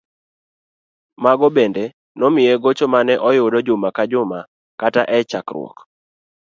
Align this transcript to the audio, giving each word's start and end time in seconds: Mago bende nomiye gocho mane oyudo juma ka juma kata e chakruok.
Mago 1.23 1.47
bende 1.55 1.83
nomiye 2.17 2.53
gocho 2.63 2.85
mane 2.93 3.13
oyudo 3.27 3.57
juma 3.67 3.89
ka 3.95 4.03
juma 4.11 4.39
kata 4.79 5.01
e 5.17 5.19
chakruok. 5.29 5.75